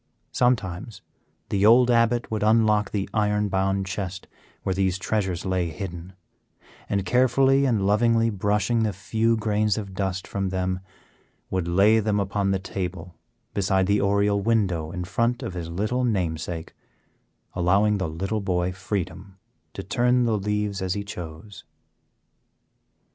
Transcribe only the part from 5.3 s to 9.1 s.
lay hidden, and carefully and lovingly brushing the